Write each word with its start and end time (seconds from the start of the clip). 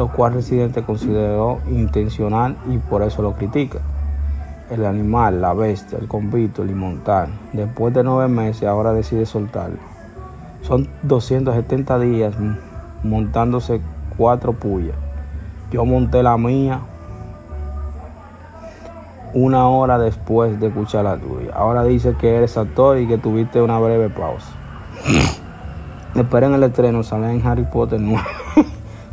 lo 0.00 0.08
cual 0.08 0.32
residente 0.32 0.82
consideró 0.82 1.58
intencional 1.70 2.56
y 2.70 2.78
por 2.78 3.02
eso 3.02 3.22
lo 3.22 3.34
critica. 3.34 3.80
El 4.70 4.86
animal, 4.86 5.42
la 5.42 5.52
bestia, 5.52 5.98
el 5.98 6.08
convito, 6.08 6.62
el 6.62 6.70
inmontar, 6.70 7.28
después 7.52 7.92
de 7.92 8.04
nueve 8.04 8.28
meses 8.28 8.68
ahora 8.68 8.94
decide 8.94 9.26
soltarlo. 9.26 9.78
Son 10.62 10.88
270 11.02 11.98
días 11.98 12.34
montándose 13.02 13.82
cuatro 14.16 14.52
pullas. 14.52 14.96
Yo 15.70 15.84
monté 15.84 16.22
la 16.22 16.38
mía 16.38 16.80
una 19.34 19.68
hora 19.68 19.98
después 19.98 20.58
de 20.60 20.68
escuchar 20.68 21.04
la 21.04 21.16
tuya. 21.18 21.52
Ahora 21.54 21.84
dice 21.84 22.14
que 22.18 22.36
eres 22.36 22.56
actor 22.56 22.98
y 22.98 23.06
que 23.06 23.18
tuviste 23.18 23.60
una 23.60 23.78
breve 23.78 24.08
pausa. 24.08 24.50
Esperen 26.14 26.54
el 26.54 26.62
estreno, 26.62 27.02
sale 27.02 27.30
en 27.30 27.46
Harry 27.46 27.64
Potter 27.64 28.00
9. 28.00 28.22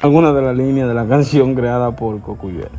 algunas 0.00 0.34
de 0.34 0.40
las 0.40 0.56
líneas 0.56 0.88
de 0.88 0.94
la 0.94 1.06
canción 1.06 1.54
creada 1.54 1.94
por 1.94 2.20
Cocuyuela. 2.20 2.70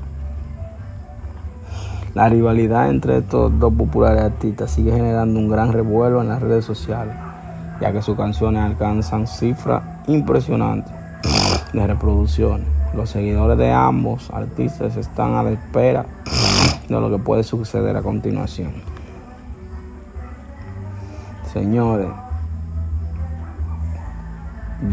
La 2.16 2.28
rivalidad 2.28 2.89
entre 2.89 3.19
estos 3.19 3.58
dos 3.59 3.72
populares 3.73 4.23
artistas 4.23 4.72
sigue 4.72 4.91
generando 4.91 5.39
un 5.39 5.47
gran 5.47 5.72
revuelo 5.72 6.22
en 6.22 6.30
las 6.30 6.41
redes 6.41 6.66
sociales, 6.66 7.13
ya 7.80 7.94
que 7.94 8.02
sus 8.02 8.17
canciones 8.17 8.63
alcanzan 8.63 9.28
cifras 9.28 9.83
impresionantes 10.08 10.91
de 11.72 11.88
reproducción. 11.88 12.63
Los 12.95 13.11
seguidores 13.11 13.58
de 13.58 13.72
ambos 13.72 14.31
artistas 14.31 14.97
están 14.97 15.35
a 15.35 15.44
la 15.44 15.52
espera 15.52 16.06
de 16.89 17.00
lo 17.00 17.09
que 17.11 17.19
puede 17.19 17.44
suceder 17.44 17.95
a 17.95 18.02
continuación. 18.02 18.73
Señores, 21.53 22.09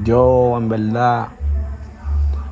yo 0.04 0.56
en 0.58 0.68
verdad 0.68 1.28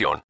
información. 0.00 0.22